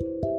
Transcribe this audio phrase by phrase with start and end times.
[0.00, 0.33] Thank you.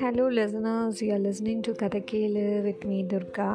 [0.00, 1.00] Hello listeners.
[1.02, 3.46] You are listening to கதைக்கேளு with me Durga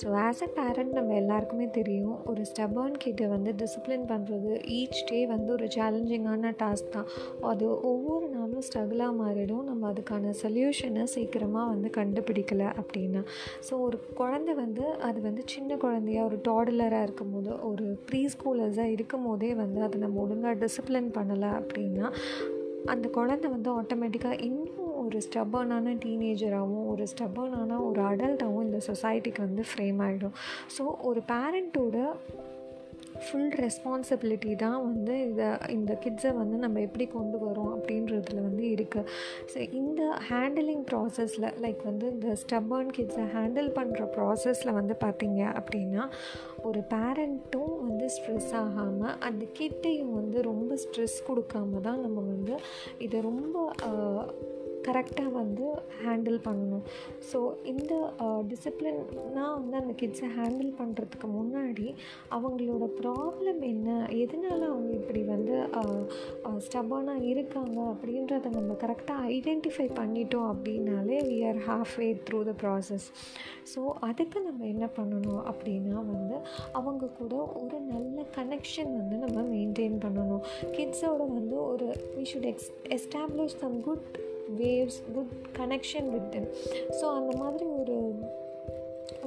[0.00, 5.20] so as a parent நம்ம எல்லாருக்குமே தெரியும் ஒரு ஸ்டெபர்ன் கிட்ட வந்து டிசிப்ளின் பண்ணுறது ஈச் டே
[5.32, 7.08] வந்து ஒரு சேலஞ்சிங்கான டாஸ்க் தான்.
[7.50, 9.64] அது ஒவ்வொரு நாளும் ஸ்ட்ரகிளாக மாறிடும்.
[9.70, 13.22] நம்ம அதுக்கான சொல்யூஷனை சீக்கிரமாக வந்து கண்டுபிடிக்கலை அப்படின்னா.
[13.68, 18.94] ஸோ ஒரு குழந்தை வந்து அது வந்து சின்ன குழந்தையா ஒரு டாடலராக இருக்கும் போது ஒரு ப்ரீ ஸ்கூலர்ஸாக
[18.98, 22.08] இருக்கும் போதே வந்து அதை நம்ம ஒழுங்காக டிசிப்ளின் பண்ணலை அப்படின்னா
[22.92, 29.64] அந்த குழந்தை வந்து ஆட்டோமேட்டிக்காக இன்னும் ஒரு ஸ்டபர்னான டீனேஜராகவும் ஒரு ஸ்டபர்னான ஒரு அடல்ட்டாகவும் இந்த சொசைட்டிக்கு வந்து
[29.70, 30.36] ஃப்ரேம் ஆகிடும்
[30.76, 31.96] ஸோ ஒரு பேரண்ட்டோட
[33.20, 39.08] ஃபுல் ரெஸ்பான்சிபிலிட்டி தான் வந்து இதை இந்த கிட்ஸை வந்து நம்ம எப்படி கொண்டு வரோம் அப்படின்றதுல வந்து இருக்குது
[39.52, 46.04] ஸோ இந்த ஹேண்டிலிங் ப்ராசஸில் லைக் வந்து இந்த ஸ்டப்பர்ன் கிட்ஸை ஹேண்டில் பண்ணுற ப்ராசஸில் வந்து பார்த்திங்க அப்படின்னா
[46.64, 52.56] ஒரு பேரண்ட்டும் வந்து ஸ்ட்ரெஸ் ஆகாமல் அந்த கிட்டையும் வந்து ரொம்ப ஸ்ட்ரெஸ் கொடுக்காம தான் நம்ம வந்து
[52.98, 53.56] இதை ரொம்ப
[54.86, 55.66] கரெக்டாக வந்து
[56.02, 56.84] ஹேண்டில் பண்ணணும்.
[57.30, 57.38] ஸோ
[57.72, 57.92] இந்த
[58.50, 61.86] டிசிப்ளின்னால் வந்து அந்த கிட்ஸை ஹேண்டில் பண்ணுறதுக்கு முன்னாடி
[62.36, 63.88] அவங்களோட ப்ராப்ளம் என்ன?
[64.24, 65.54] எதனால் அவங்க இப்படி வந்து
[66.66, 67.78] ஸ்டப்பானாக இருக்காங்க?
[67.92, 73.08] அப்படின்றத நம்ம கரெக்டாக ஐடென்டிஃபை பண்ணிட்டோம் அப்படின்னாலே we are half way through the process
[73.72, 76.36] so அதுக்கு நம்ம என்ன பண்ணணும் அப்படின்னா வந்து
[76.78, 80.44] அவங்க கூட ஒரு நல்ல கனெக்ஷன் வந்து நம்ம மெயின்டைன் பண்ணணும்.
[80.76, 84.06] கிட்ஸோட வந்து ஒரு we should ex establish some good
[84.56, 86.48] waves good connection with them
[87.00, 88.20] so அந்த மாதிரி ஒரு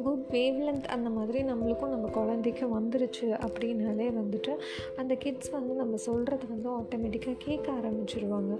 [0.03, 4.57] குட் வேவ் லென்த் அந்த மாதிரி நம்மளுக்கும் நம்ம குழந்தைக்கு வந்துருச்சு அப்படின்னாலே வந்துட்டு
[4.95, 8.57] அந்த கிட்ஸ் வந்து நம்ம சொல்கிறது வந்து ஆட்டோமேட்டிக்காக கேட்க ஆரம்பிச்சிருவாங்க.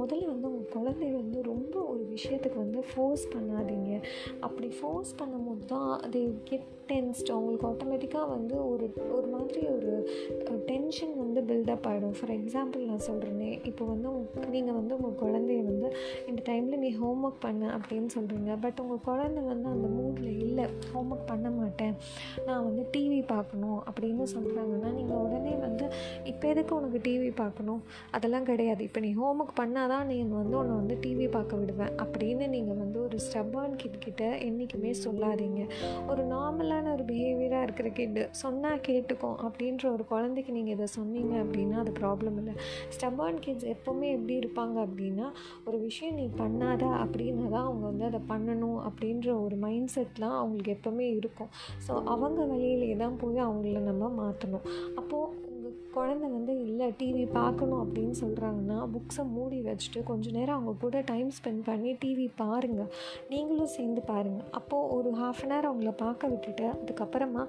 [0.00, 3.92] முதல்ல வந்து உங்கள் குழந்தை வந்து ரொம்ப ஒரு விஷயத்துக்கு வந்து ஃபோர்ஸ் பண்ணாதீங்க.
[4.40, 9.92] அப்படி ஃபோர்ஸ் பண்ணும்போது தான் அது கெட் டென்ஸ்ட் அவங்களுக்கு ஆட்டோமேட்டிக்காக வந்து ஒரு ஒரு மாதிரி ஒரு
[10.66, 14.08] டென்ஷன் வந்து பில்டப் ஆகிடும் ஃபார் எக்ஸாம்பிள் நான் சொல்கிறேனே இப்போ வந்து
[14.50, 15.88] நீங்கள் வந்து உங்கள் குழந்தைய வந்து
[16.26, 20.66] இந்த டைமில் நீ ஹோம் ஒர்க் பண்ண அப்படின்னு சொல்கிறீங்க பட் உங்கள் குழந்தை வந்து அந்த மூடில் இல்லை
[20.92, 21.96] ஹோம் ஒர்க் பண்ண மாட்டேன்.
[22.46, 25.55] நான் வந்து டிவி பார்க்கணும் அப்படின்னு சொல்கிறாங்கன்னா நீங்கள் உடனே
[26.36, 27.78] இப்போ எதுக்கு உனக்கு டிவி பார்க்கணும்?
[28.16, 28.80] அதெல்லாம் கிடையாது.
[28.86, 31.92] இப்போ நீ ஹோம் ஒர்க் பண்ணால் தான் நீ வந்து உன்னை வந்து டிவி பார்க்க விடுவேன்.
[32.02, 35.62] அப்படின்னு நீங்கள் வந்து ஒரு ஸ்டப்பான் கிட்ட என்றைக்குமே சொல்லாதீங்க.
[36.10, 41.78] ஒரு நார்மலான ஒரு பிஹேவியராக இருக்கிற கிட்டு சொன்னால் கேட்டுக்கும் அப்படின்ற ஒரு குழந்தைக்கு நீங்கள் இதை சொன்னீங்க அப்படின்னா
[41.84, 42.54] அது ப்ராப்ளம் இல்லை.
[42.96, 45.28] ஸ்டபான் கிட்ஸ் எப்போவுமே எப்படி இருப்பாங்க அப்படின்னா
[45.66, 50.76] ஒரு விஷயம் நீ பண்ணாத அப்படின்னா தான் அவங்க வந்து அதை பண்ணணும் அப்படின்ற ஒரு மைண்ட் செட்லாம் அவங்களுக்கு
[50.76, 51.52] எப்போவுமே இருக்கும்.
[51.88, 54.66] ஸோ அவங்க வழியிலே தான் போய் அவங்கள நம்ம மாற்றணும்
[55.00, 55.44] அப்போது
[55.96, 61.30] குழந்த வந்து இல்லை டிவி பார்க்கணும் அப்படின்னு சொல்கிறாங்கன்னா புக்ஸை மூடி வச்சுட்டு கொஞ்சம் நேரம் அவங்க கூட டைம்
[61.38, 62.90] ஸ்பெண்ட் பண்ணி டிவி பாருங்கள்
[63.30, 67.44] நீங்களும் சேர்ந்து பாருங்கள் அப்போது ஒரு ஹாஃப் அன் ஹவர் அவங்கள பார்க்க விட்டுட்டு அதுக்கப்புறமா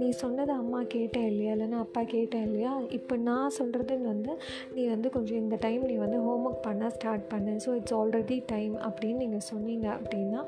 [0.00, 1.52] நீ சொன்னதை அம்மா கேட்டேன் இல்லையா?
[1.54, 2.72] இல்லைன்னா அப்பா கேட்டேன் இல்லையா?
[2.98, 4.32] இப்போ நான் சொல்கிறதுன்னு வந்து
[4.74, 7.54] நீ வந்து கொஞ்சம் இந்த டைம் நீ வந்து ஹோம் ஒர்க் பண்ண ஸ்டார்ட் பண்ணு.
[7.66, 10.42] ஸோ இட்ஸ் ஆல்ரெடி டைம் அப்படின்னு நீங்கள் சொன்னீங்க அப்படின்னா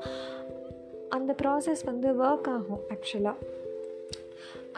[1.17, 3.37] அந்த ப்ராசஸ் வந்து ஒர்க் ஆகும் ஆக்சுவலாக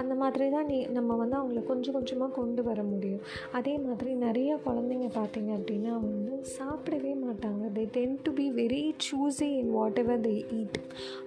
[0.01, 3.23] அந்த மாதிரி தான் நீ நம்ம வந்து அவங்கள கொஞ்சம் கொஞ்சமாக கொண்டு வர முடியும்.
[3.57, 7.63] அதே மாதிரி நிறைய குழந்தைங்க பார்த்திங்க அப்படின்னா வந்து சாப்பிடவே மாட்டாங்க.
[7.77, 9.71] They tend to be very choosy in
[10.03, 10.79] whatever they eat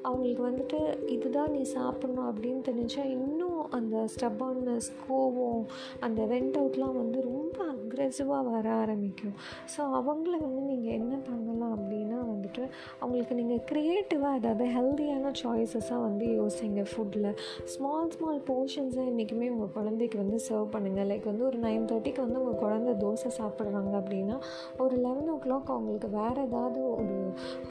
[0.07, 0.81] அவங்களுக்கு வந்துட்டு
[1.17, 5.63] இதுதான் நீ சாப்பிட்ணும் அப்படின்னு தெரிஞ்சால் இன்னும் அந்த ஸ்டப்பான்னஸ் கோவம்
[6.09, 9.37] அந்த வெண்ட் அவுட்லாம் வந்து ரொம்ப அக்ரெசிவாக வர ஆரம்பிக்கும்.
[9.75, 12.65] ஸோ அவங்கள வந்து நீங்கள் என்ன பண்ணலாம் அப்படின்னா வந்துட்டு
[13.01, 17.31] அவங்களுக்கு நீங்கள் க்ரியேட்டிவாக அதாவது ஹெல்த்தியான சாய்ஸஸாக வந்து யோசிங்க ஃபுட்டில்
[17.75, 22.39] ஸ்மால் ஸ்மால் போர்ஷன்ஸை இன்றைக்குமே உங்கள் குழந்தைக்கு வந்து சர்வ் பண்ணுங்கள் லைக் வந்து ஒரு நைன் தேர்ட்டிக்கு வந்து
[22.43, 24.37] உங்கள் குழந்த தோசை சாப்பிட்றாங்க அப்படின்னா
[24.83, 27.17] ஒரு லெவன் ஓ கிளாக் அவங்களுக்கு வேறு ஏதாவது ஒரு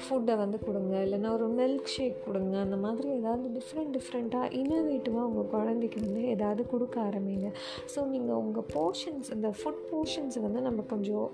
[0.04, 0.94] ஃபுட்டை வந்து கொடுங்க.
[1.06, 2.56] இல்லைன்னா ஒரு மில்க் ஷேக் கொடுங்க.
[2.66, 7.50] அந்த மாதிரி ஏதாவது டிஃப்ரெண்ட் டிஃப்ரெண்ட்டாக இன்னோவேட்டிவாக உங்கள் குழந்தைக்கு வந்து ஏதாவது கொடுக்க ஆரம்பிங்க.
[7.94, 11.30] ஸோ நீங்கள் உங்கள் போர்ஷன்ஸ் இந்த ஃபுட் போர்ஷன்ஸை வந்து நம்ம கொஞ்சம்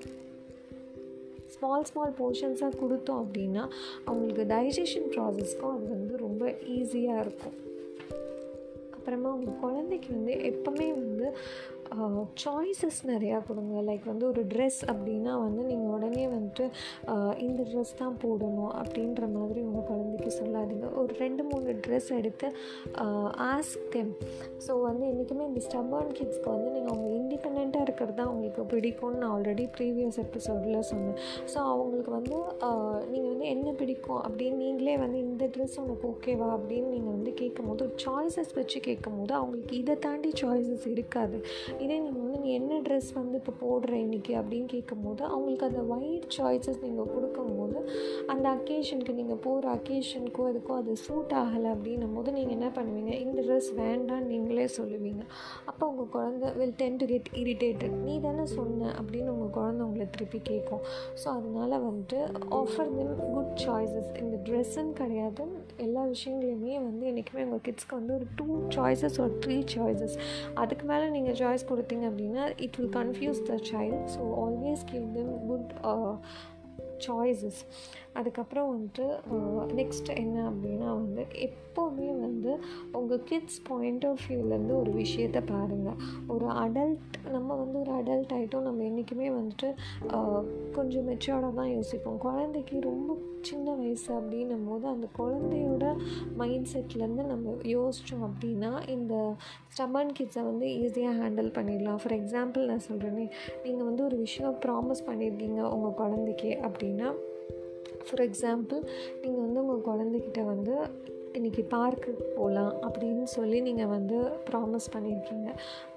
[1.56, 3.66] ஸ்மால் ஸ்மால் போர்ஷன்ஸாக கொடுத்தோம் அப்படின்னா
[4.06, 6.46] அவங்களுக்கு டைஜஷன் ப்ராசஸ்க்கும் அது வந்து ரொம்ப
[6.78, 7.58] ஈஸியாக இருக்கும்.
[9.02, 11.28] அப்புறமா உங்கள் குழந்தைக்கு வந்து எப்போவுமே வந்து
[12.44, 13.82] சாய்ஸஸ் நிறையா கொடுங்க.
[13.88, 16.66] லைக் வந்து ஒரு ட்ரெஸ் அப்படின்னா வந்து நீங்கள் உடனே வந்துட்டு
[17.46, 20.88] இந்த ட்ரெஸ் தான் போடணும் அப்படின்ற மாதிரி உங்கள் குழந்தைக்கு சொல்லாதீங்க.
[21.02, 22.48] ஒரு ரெண்டு மூணு ட்ரெஸ் எடுத்து
[23.52, 24.14] ஆஸ்க் தெம்
[24.66, 29.34] ஸோ வந்து என்றைக்குமே இந்த ஸ்டப்பான் கிட்ஸ்க்கு வந்து நீங்கள் அவங்க இண்டிபெண்ட்டாக இருக்கிறது தான் அவங்களுக்கு பிடிக்கும்னு நான்
[29.36, 31.18] ஆல்ரெடி ப்ரீவியஸ் எபிசோடில் சொன்னேன்.
[31.54, 32.38] ஸோ அவங்களுக்கு வந்து
[33.12, 37.70] நீங்கள் வந்து என்ன பிடிக்கும் அப்படின்னு நீங்களே வந்து இந்த ட்ரெஸ் உனக்கு ஓகேவா அப்படின்னு நீங்கள் வந்து கேட்கும்
[37.72, 41.38] போது சாய்ஸஸ் வச்சு கேட்கும் போது அவங்களுக்கு இதை தாண்டி சாய்ஸஸ் இருக்காது.
[41.84, 46.28] இதே நீங்கள் வந்து நீ என்ன ட்ரெஸ் வந்து இப்போ போடுற இன்றைக்கி அப்படின்னு கேட்கும்போது அவங்களுக்கு அந்த ஒயிட்
[46.38, 47.78] சாய்ஸஸ் நீங்கள் கொடுக்கும்போது
[48.34, 53.14] அந்த அக்கேஷனுக்கு நீங்கள் போகிற அக்கேஷனுக்கோ இதுக்கோ அது சூட் ஆகலை அப்படின்னும் போது நீங்கள் என்ன பண்ணுவீங்க?
[53.26, 55.24] இந்த ட்ரெஸ் வேண்டாம்னு நீங்களே சொல்லுவீங்க.
[55.66, 60.08] அப்போ உங்கள் குழந்த will tend to get irritated நீ தானே சொன்ன அப்படின்னு உங்கள் குழந்த உங்களை
[60.10, 60.84] திருப்பி கேட்கும்
[61.22, 62.20] ஸோ அதனால் வந்துட்டு
[62.60, 65.46] ஆஃபர் தெம் குட் சாய்ஸஸ் இந்த ட்ரெஸ்ஸுன்னு கிடையாது.
[65.86, 70.16] எல்லா விஷயங்களையுமே வந்து என்றைக்குமே உங்கள் கிட்ஸ்க்கு வந்து ஒரு டூ சாய்ஸஸ் ஒரு த்ரீ சாய்ஸஸ்
[70.54, 75.34] அதுக்கு மேலே நீங்கள் சாய்ஸ் கொடுத்தீங்க அப்படின்னா it will confuse the child so always give them
[75.48, 75.72] good
[77.08, 77.62] choices
[78.14, 79.06] அதுக்கப்புறம் வந்துட்டு
[79.80, 82.52] நெக்ஸ்ட் என்ன அப்படின்னா வந்து எப்போவுமே வந்து
[82.92, 88.62] உங்கள் கிட்ஸ் பாயிண்ட் ஆஃப் வியூலேருந்து ஒரு விஷயத்தை பாருங்கள் ஒரு அடல்ட் நம்ம வந்து ஒரு அடல்ட் ஆகிட்டோம்
[88.62, 89.70] நம்ம என்றைக்குமே வந்துட்டு
[90.72, 92.18] கொஞ்சம் மெச்சோர்டாக தான் யோசிப்போம்.
[92.18, 95.86] குழந்தைக்கு ரொம்ப சின்ன வயசு அப்படின்னும் போது அந்த குழந்தையோட
[96.36, 99.14] மைண்ட் செட்லேருந்து நம்ம யோசித்தோம் அப்படின்னா இந்த
[99.76, 102.00] ஸ்டமன் கிட்ஸை வந்து ஈஸியாக ஹேண்டில் பண்ணிடலாம்.
[102.02, 103.26] ஃபார் எக்ஸாம்பிள் நான் சொல்கிறேனே
[103.64, 106.91] நீங்கள் வந்து ஒரு விஷயம் ப்ராமிஸ் பண்ணியிருக்கீங்க உங்கள் குழந்தைக்கு அப்படின்னு
[108.06, 108.82] ஃபார் எக்ஸாம்பிள்
[109.22, 110.76] நீங்கள் வந்து உங்கள் குழந்தைக்கிட்ட வந்து
[111.38, 114.18] இன்றைக்கி பார்க்குக்கு போகலாம் அப்படின்னு சொல்லி நீங்கள் வந்து
[114.48, 115.50] ப்ராமிஸ் பண்ணியிருக்கீங்க.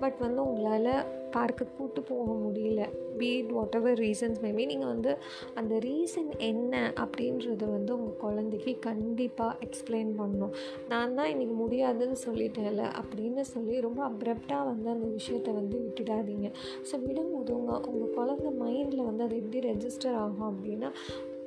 [0.02, 0.90] பட் வந்து உங்களால்
[1.36, 2.82] பார்க்குக்கு கூப்பிட்டு போக முடியல.
[3.19, 5.12] Beat whatever reasons maybe நீங்கள் வந்து
[5.60, 10.54] அந்த ரீசன் என்ன அப்படின்றத வந்து உங்கள் குழந்தைக்கு கண்டிப்பாக எக்ஸ்பிளைன் பண்ணணும்.
[10.92, 16.50] நான் தான் இன்றைக்கி முடியாதுன்னு சொல்லிட்டேன்ல அப்படின்னு சொல்லி ரொம்ப அப்ரப்டாக வந்து அந்த விஷயத்த வந்து விட்டுடாதீங்க.
[16.90, 20.90] ஸோ விடும்போது உங்கள் உங்கள் குழந்த மைண்டில் வந்து அது எப்படி ரெஜிஸ்டர் ஆகும் அப்படின்னா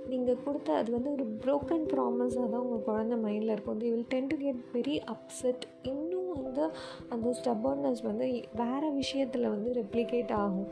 [0.08, 4.28] நீங்கள் கொடுத்த அது வந்து ஒரு ப்ரோக்கன் ப்ராமிஸாக தான் உங்கள் குழந்த மைண்டில் இருக்கும் they will tend
[4.28, 6.66] to get very upset இன்னும் வந்து
[7.10, 10.70] அந்த ஸ்டபர்னஸ் வந்து வேறு விஷயத்தில் வந்து ரெப்ளிகேட் ஆகும்.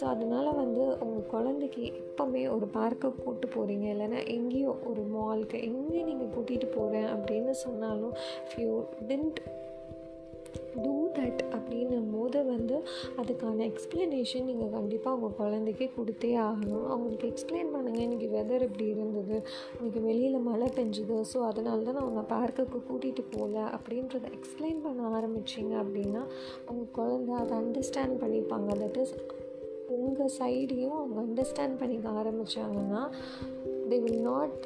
[0.00, 6.02] ஸோ அதனால் வந்து உங்கள் குழந்தைக்கு எப்போவுமே ஒரு பார்க்கு கூப்பிட்டு போகிறீங்க இல்லைன்னா எங்கேயோ ஒரு மால்க்கு எங்கே
[6.02, 8.14] நீங்கள் கூட்டிகிட்டு போகிறேன் அப்படின்னு சொன்னாலும்
[8.48, 8.70] ஃப்யூ
[9.08, 9.40] டென்ட்
[10.84, 12.76] டூ தட் அப்படின்னும் போது வந்து
[13.16, 16.86] அதுக்கான எக்ஸ்ப்ளனேஷன் நீங்கள் கண்டிப்பாக உங்கள் குழந்தைக்கு கொடுத்தே ஆகணும்.
[16.88, 19.36] அவங்களுக்கு எக்ஸ்பிளைன் பண்ணுங்கள் இன்றைக்கி வெதர் இப்படி இருந்தது
[19.78, 25.10] இன்றைக்கி வெளியில் மழை பெஞ்சுது ஸோ அதனால தான் நான் உங்களை பார்க்குக்கு கூட்டிகிட்டு போகல அப்படின்றத எக்ஸ்பிளைன் பண்ண
[25.18, 26.22] ஆரம்பிச்சிங்க அப்படின்னா
[26.66, 28.70] உங்கள் குழந்த அதை அண்டர்ஸ்டாண்ட் பண்ணிப்பாங்க.
[28.82, 29.14] தட் இஸ்
[29.98, 33.02] உங்கள் சைடையும் அவங்க அண்டர்ஸ்டாண்ட் பண்ணிக்க ஆரம்பித்தாங்கன்னா
[33.90, 34.58] they will not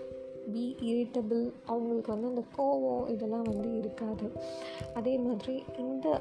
[0.53, 4.29] be irritable அவங்களுக்கு வந்து அந்த கோவம் இதெல்லாம் வந்து இருக்காது.
[4.95, 6.21] அதே மாதிரி இந்த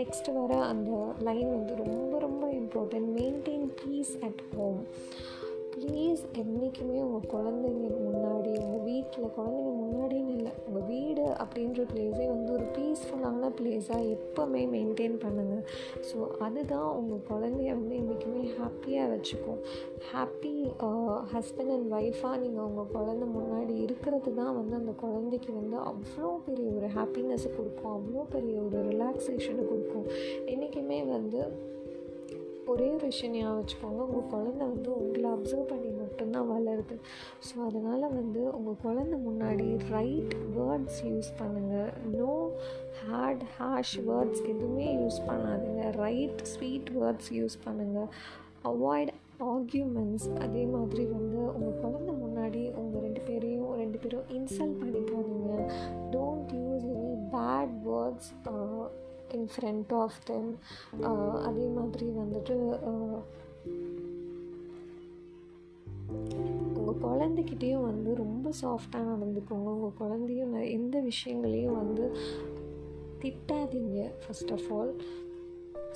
[0.00, 0.90] நெக்ஸ்ட் வர அந்த
[1.28, 4.80] லைன் வந்து ரொம்ப ரொம்ப important maintain peace at home
[5.84, 12.50] please என்றைக்குமே உங்கள் குழந்தைங்க முன்னாடி உங்கள் வீட்டில் குழந்தைங்க முன்னாடின்னு இல்லை உங்கள் வீடு அப்படின்ற பிளேஸே வந்து
[12.52, 15.64] ஒரு பீஸ்ஃபுல்லான பிளேஸாக எப்போவுமே மெயின்டைன் பண்ணுங்கள்
[16.08, 19.60] ஸோ அதுதான் உங்கள் குழந்தைய வந்து என்றைக்குமே ஹாப்பியாக வச்சுக்கும்.
[20.12, 20.54] ஹாப்பி
[21.34, 26.68] ஹஸ்பண்ட் அண்ட் ஒய்ஃபாக நீங்கள் உங்கள் குழந்த முன்னாடி இருக்கிறது தான் வந்து அந்த குழந்தைக்கு வந்து அவ்வளோ பெரிய
[26.78, 30.08] ஒரு ஹாப்பினஸ்ஸை கொடுக்கும் அவ்வளோ பெரிய ஒரு ரிலாக்ஸேஷனை கொடுக்கும்.
[30.46, 31.40] என்றைக்குமே வந்து
[32.72, 34.00] ஒரே ஒரு விஷயம் ஞாபகம் வச்சுக்கோங்க.
[34.06, 36.96] உங்கள் குழந்த வந்து உங்களை அப்சர்வ் பண்ணி மட்டும்தான் வளருது.
[37.46, 41.90] ஸோ அதனால் வந்து உங்கள் குழந்த முன்னாடி ரைட் வேர்ட்ஸ் யூஸ் பண்ணுங்கள்
[42.20, 42.30] நோ
[43.02, 45.84] ஹேட் ஹேஷ் வேர்ட்ஸ் எதுவுமே யூஸ் பண்ணாதீங்க.
[46.04, 48.10] ரைட் ஸ்வீட் வேர்ட்ஸ் யூஸ் பண்ணுங்கள்
[48.72, 49.12] அவாய்ட்
[49.52, 55.54] ஆர்கியூமெண்ட்ஸ் அதே மாதிரி வந்து உங்கள் குழந்த முன்னாடி உங்கள் ரெண்டு பேரையும் ரெண்டு பேரும் இன்சல்ட் பண்ணிக்காதீங்க
[56.14, 58.30] don't use any bad words
[59.36, 60.50] in front of them
[61.48, 62.56] அதே மாதிரி வந்துட்டு
[62.90, 63.18] uh,
[66.78, 69.68] உங்கள் குழந்தைக்கிட்டேயும் வந்து ரொம்ப சாஃப்டாக நடந்துக்கோங்க.
[69.76, 72.06] உங்கள் குழந்தையும் எந்த விஷயங்களையும் வந்து
[73.22, 74.92] திட்டாதீங்க ஃபஸ்ட் ஆஃப் ஆல்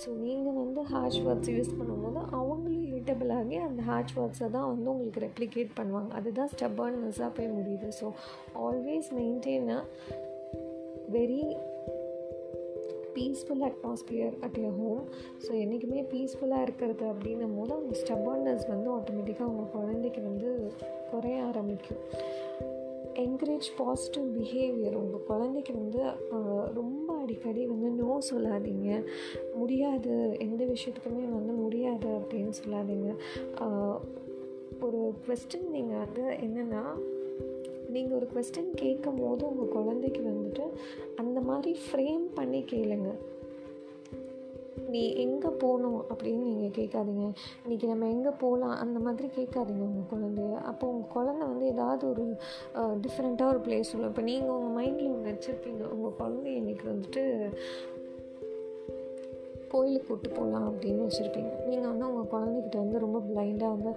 [0.03, 4.89] ஸோ நீங்கள் வந்து ஹேஷ் வேர்ட்ஸ் யூஸ் பண்ணும்போது அவங்களும் இரிட்டபிள் ஆகி அந்த ஹேஷ் வேர்ட்ஸை தான் வந்து
[4.93, 6.11] உங்களுக்கு ரெப்ளிகேட் பண்ணுவாங்க.
[6.19, 7.89] அதுதான் ஸ்டெபர்னஸாக போய் முடியுது.
[8.01, 8.07] So
[8.67, 9.81] always maintain a
[11.17, 11.43] very
[13.19, 15.05] peaceful atmosphere at your home
[15.45, 20.51] so என்றைக்குமே பீஸ்ஃபுல்லாக இருக்கிறது அப்படின்னும் போது அவங்க ஸ்டபர்னஸ் வந்து ஆட்டோமேட்டிக்காக அவங்க குழந்தைக்கு வந்து
[21.11, 22.03] குறைய ஆரம்பிக்கும்.
[23.23, 26.01] என்கரேஜ் பாசிட்டிவ் பிஹேவியர் உங்கள் குழந்தைக்கு வந்து
[26.79, 28.91] ரொம்ப அடிக்கடி வந்து நோ சொல்லாதீங்க.
[29.61, 30.15] முடியாது.
[30.47, 33.09] எந்த விஷயத்துக்குமே வந்து முடியாது அப்படின்னு சொல்லாதீங்க.
[34.87, 36.83] ஒரு கொஸ்டின் நீங்கள் வந்து என்னென்னா
[37.95, 40.65] நீங்கள் ஒரு கொஸ்டின் கேட்கும் போது உங்கள் குழந்தைக்கு வந்துட்டு
[41.23, 43.11] அந்த மாதிரி ஃப்ரேம் பண்ணி கேளுங்க.
[44.93, 47.25] நீ எங்கே போகணும் அப்படின்னு நீங்கள் கேட்காதீங்க.
[47.63, 50.53] இன்றைக்கி நம்ம எங்கே போகலாம் அந்த மாதிரி கேட்காதீங்க உங்கள் குழந்தைய.
[50.71, 52.25] அப்போ உங்கள் குழந்த வந்து ஏதாவது ஒரு
[53.05, 54.13] டிஃப்ரெண்ட்டாக ஒரு பிளேஸ் சொல்லும்.
[54.13, 55.85] இப்போ நீங்கள் உங்கள் மைண்டில் ஒன்று வச்சுருப்பீங்க.
[55.97, 57.25] உங்கள் குழந்தைய இன்றைக்கி வந்துட்டு
[59.75, 61.53] கோயிலுக்கு கூப்பிட்டு போகலாம் அப்படின்னு வச்சுருப்பீங்க.
[61.71, 63.93] நீங்கள் வந்து உங்கள் குழந்தைகிட்ட வந்து ரொம்ப பிளைண்டாக வந்து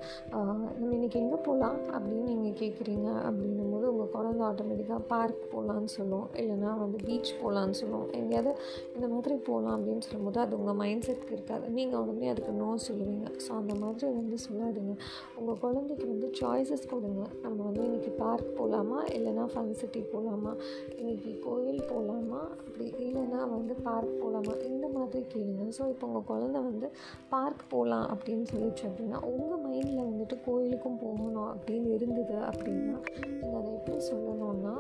[0.78, 6.28] நம்ம இன்றைக்கி எங்கே போகலாம் அப்படின்னு நீங்கள் கேட்குறீங்க அப்படின்னும் போது உங்கள் குழந்தை ஆட்டோமேட்டிக்காக பார்க் போகலான்னு சொல்லும்.
[6.42, 8.08] இல்லைனா வந்து பீச் போகலான்னு சொல்லும்.
[8.20, 8.54] எங்கேயாவது
[8.96, 11.66] இந்த மாதிரி போகலாம் அப்படின்னு சொல்லும்போது அது உங்கள் மைண்ட் செட்க்கு இருக்காது.
[11.78, 13.28] நீங்கள் உடனே அதுக்கு நோ சொல்லுவீங்க.
[13.46, 14.96] ஸோ அந்த மாதிரி வந்து சொல்லாதீங்க.
[15.40, 17.22] உங்கள் குழந்தைக்கு வந்து சாய்ஸஸ் கொடுங்க.
[17.46, 20.54] நம்ம வந்து இன்றைக்கி பார்க் போகலாமா இல்லைனா ஃபன் சிட்டி போகலாமா
[21.00, 25.61] இன்றைக்கி கோயில் போகலாமா அப்படி இல்லைனா வந்து பார்க் போகலாமா இந்த மாதிரி கேளுங்க.
[25.70, 26.89] ஸோ இப்போ உங்கள் குழந்த வந்து
[27.30, 32.98] பார்க் போகலாம் அப்படின்னு சொல்லிடுச்சு அப்படின்னா உங்கள் மைண்டில் வந்துட்டு கோயிலுக்கும் போகணும் அப்படின்னு இருந்தது அப்படின்னா
[33.41, 34.75] நீங்கள் அதை எப்படி சொல்லணும்னா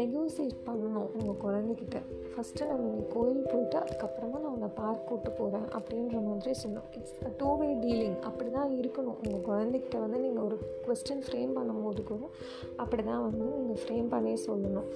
[0.00, 1.98] நெகோசியேட் பண்ணணும் உங்கள் குழந்தைகிட்ட.
[2.34, 6.86] ஃபஸ்ட்டு நம்ம நீ கோயில் போயிட்டு அதுக்கப்புறமா நான் உன்னை பார்க் கூட்டு போகிறேன் அப்படின்ற மாதிரி சொன்னோம்.
[6.96, 9.18] It's a two way dealing அப்படி தான் இருக்கணும்.
[9.24, 12.22] உங்கள் குழந்தைகிட்ட வந்து நீங்கள் ஒரு கொஸ்டின் ஃப்ரேம் பண்ணும்போது கூட
[12.76, 14.88] அப்படி தான் வந்து நீங்கள் ஃப்ரேம் பண்ணி சொல்லணும்.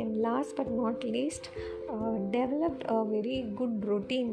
[0.00, 1.50] And last but not least
[1.92, 4.30] uh, developed a very good routine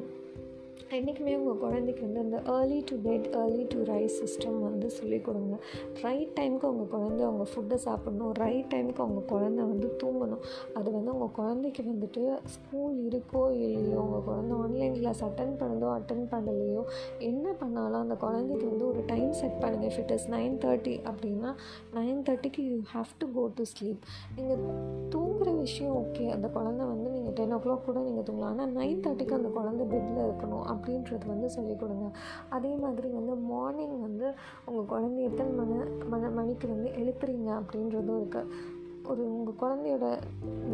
[0.97, 5.55] என்றைக்குமே உங்கள் குழந்தைக்கு வந்து அந்த early to bed early to rise system வந்து சொல்லிக் கொடுங்க.
[6.03, 8.33] ரைட் டைமுக்கு உங்கள் குழந்தை அவங்க ஃபுட்டை சாப்பிட்ணும்.
[8.41, 10.43] ரைட் டைமுக்கு அவங்க குழந்தை வந்து தூங்கணும்.
[10.73, 12.23] அது வந்து உங்கள் குழந்தைக்கு வந்துட்டு
[12.55, 16.83] ஸ்கூல் இருக்கோ இல்லையோ உங்கள் குழந்தை ஆன்லைன் கிளாஸ் அட்டன் பண்ணதோ அட்டன் பண்ணலையோ
[17.19, 21.51] என்ன பண்ணாலும் அந்த குழந்தைக்கு வந்து ஒரு டைம் செட் பண்ணுங்கள் if it is nine thirty அப்படின்னா
[21.93, 24.03] நைன் தேர்ட்டிக்கு you have to go to sleep
[24.35, 24.63] நீங்கள்
[25.09, 28.53] தூங்குகிற விஷயம் ஓகே அந்த குழந்தை வந்து நீங்கள் டென் ஓ கிளாக் கூட நீங்கள் தூங்கலாம்.
[28.53, 32.07] ஆனால் நைன் தேர்ட்டிக்கு அந்த குழந்தை பெட்டில் இருக்கணும் அப்படின்றது வந்து சொல்லிக் கொடுங்க.
[32.55, 34.27] அதே மாதிரி வந்து மார்னிங் வந்து
[34.65, 35.75] உங்கள் குழந்தை எத்தனை மணி
[36.13, 40.07] மணி மணிக்கு வந்து எழுப்புறீங்க அப்படின்றதும் இருக்குது ஒரு உங்கள் குழந்தையோட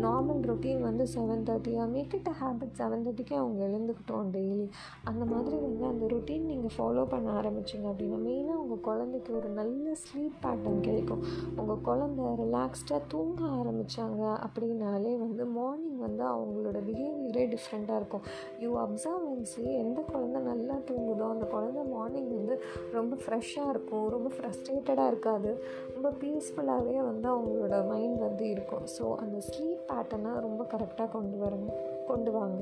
[0.04, 4.68] நார்மல் ரொட்டீன் வந்து seven தேர்ட்டியாக make it a habit seven தேர்ட்டிக்கே அவங்க எழுந்துக்கிட்டோம் டெய்லி
[5.04, 9.96] அந்த மாதிரி வந்து அந்த ரொட்டீன் நீங்கள் ஃபாலோ பண்ண ஆரம்பிச்சிங்க அப்படின்னா மெயினாக உங்கள் குழந்தைக்கு ஒரு நல்ல
[10.04, 11.24] ஸ்லீப் பேட்டர்ன் கிடைக்கும்.
[11.58, 18.26] உங்கள் குழந்த ரிலாக்ஸ்டாக தூங்க ஆரம்பித்தாங்க அப்படின்னாலே வந்து மார்னிங் வந்து அவங்களோட பிஹேவியரே டிஃப்ரெண்ட்டாக இருக்கும்.
[18.60, 22.58] யூ அப்சர்வ் அண்ட் சி எந்த குழந்த நல்லா தூங்குதோ அந்த குழந்த மார்னிங் வந்து
[22.92, 25.52] ரொம்ப ஃப்ரெஷ்ஷாக இருக்கும் ரொம்ப ஃப்ரஸ்ட்ரேட்டடாக இருக்காது.
[26.00, 31.66] ரொம்ப பீஸ்ஃபுல்லாகவே வந்து அவங்களோட மைண்ட் வந்து இருக்கும் ஸோ அந்த ஸ்லீப் பேட்டர்னை ரொம்ப கரெக்டாக கொண்டு வரும்
[32.08, 32.60] கொண்டு வாங்க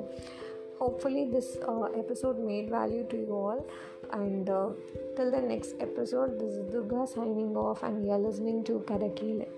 [0.80, 1.52] hopefully this
[2.02, 3.64] episode made value to you all
[4.20, 4.50] and
[5.18, 9.50] till the next episode this Durga signing off and you are listening to கதக்கீழே